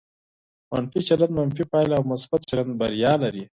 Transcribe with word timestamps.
منفي 0.71 0.99
چلند 1.07 1.31
منفي 1.39 1.63
پایله 1.71 1.95
او 1.97 2.03
مثبت 2.13 2.41
چلند 2.49 2.71
بریا 2.79 3.13
لري. 3.23 3.43